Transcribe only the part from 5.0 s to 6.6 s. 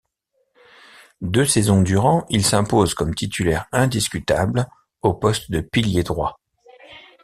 au poste de pilier droit.